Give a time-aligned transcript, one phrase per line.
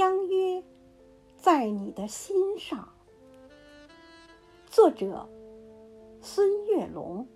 [0.00, 0.64] 相约
[1.36, 2.88] 在你的心上。
[4.64, 5.28] 作者：
[6.22, 7.28] 孙月龙。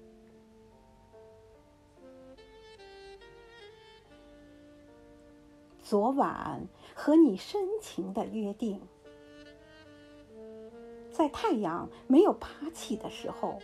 [5.83, 8.81] 昨晚和你深情的约定，
[11.13, 13.61] 在太阳没有爬起的时候，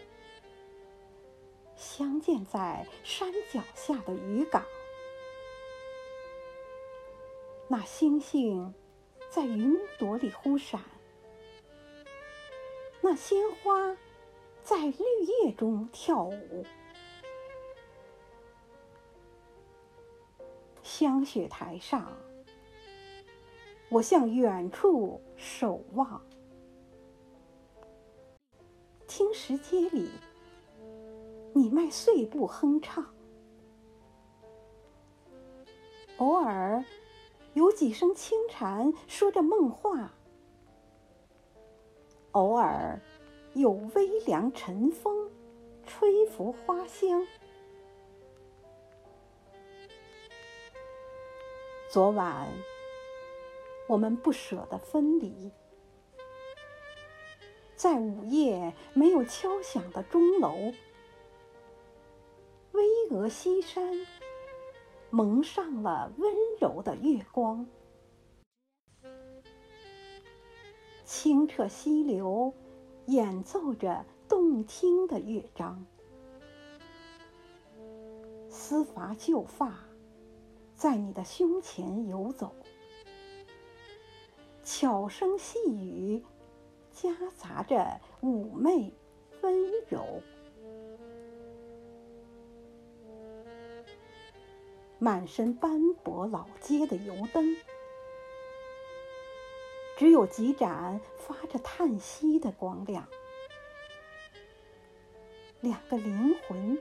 [1.74, 4.62] 相见在山脚下的渔港。
[7.66, 8.74] 那星星
[9.30, 10.80] 在云朵里忽闪，
[13.00, 13.96] 那鲜花
[14.60, 15.04] 在绿
[15.44, 16.66] 叶中跳舞。
[20.82, 22.12] 香雪台上，
[23.88, 26.20] 我向远处守望；
[29.06, 30.10] 听石阶里，
[31.54, 33.14] 你迈碎步哼唱。
[36.16, 36.84] 偶尔
[37.54, 40.12] 有几声轻蝉说着梦话，
[42.30, 43.00] 偶尔
[43.54, 45.30] 有微凉晨风
[45.84, 47.26] 吹拂花香。
[51.90, 52.46] 昨晚，
[53.88, 55.50] 我们不舍得分离，
[57.74, 60.72] 在午夜没有敲响的钟楼，
[62.70, 64.06] 巍峨西山
[65.12, 67.66] 蒙上了温柔的月光，
[71.04, 72.54] 清澈溪流
[73.06, 75.84] 演奏着动听的乐章，
[78.48, 79.74] 丝发旧发。
[80.76, 82.54] 在你的胸前游走，
[84.62, 86.24] 巧声细语
[86.92, 88.94] 夹杂着妩媚
[89.42, 90.22] 温柔。
[95.00, 97.56] 满身斑驳老街的油灯，
[99.96, 103.08] 只有几盏发着叹息的光亮。
[105.60, 106.80] 两个灵魂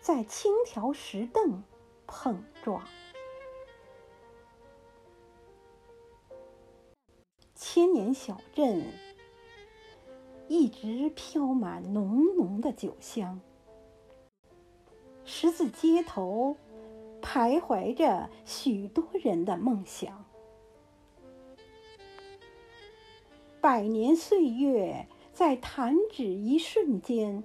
[0.00, 1.64] 在轻条石凳。
[2.12, 2.82] 碰撞，
[7.54, 8.84] 千年小镇
[10.48, 13.40] 一直飘满浓浓的酒香。
[15.24, 16.56] 十字街头
[17.32, 20.24] 徘徊着许多人的梦想。
[23.60, 27.44] 百年岁月在弹指一瞬间，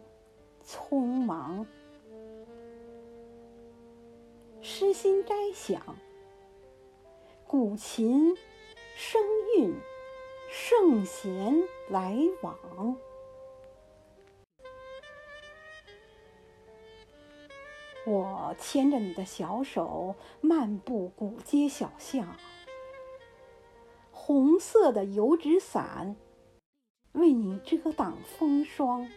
[0.66, 1.68] 匆忙。
[4.59, 5.95] 诗心摘想，
[7.45, 8.35] 古琴
[8.95, 9.22] 声
[9.56, 9.75] 韵，
[10.50, 12.97] 圣贤来往。
[18.07, 22.35] 我牵着你的小手，漫步古街小巷。
[24.11, 26.15] 红色的油纸伞，
[27.13, 29.09] 为你遮挡风霜。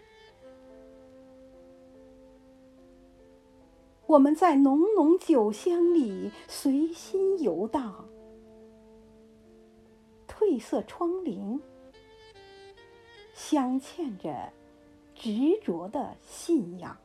[4.07, 8.09] 我们在浓浓酒香里随心游荡，
[10.27, 11.61] 褪色窗棂
[13.35, 14.51] 镶嵌着
[15.15, 16.97] 执着的信仰。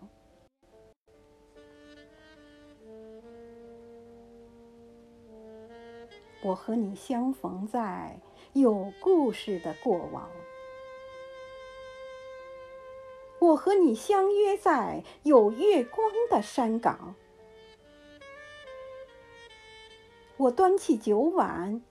[6.44, 8.20] 我和你相逢在
[8.52, 10.30] 有故事的过往。
[13.40, 17.16] 我和你相约在有月光的山岗，
[20.36, 21.82] 我端起酒碗，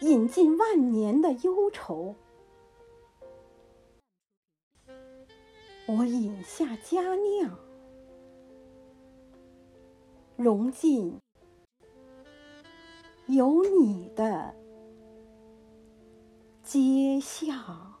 [0.00, 2.14] 饮尽万年的忧愁；
[5.86, 7.58] 我饮下佳酿，
[10.36, 11.20] 融进
[13.30, 14.54] 有你的
[16.64, 17.99] 街巷。